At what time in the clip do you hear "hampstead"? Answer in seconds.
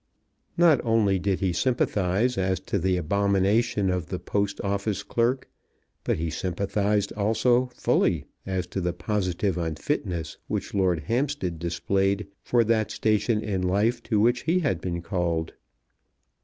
11.01-11.59